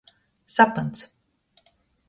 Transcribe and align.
Sapyns. 0.55 0.99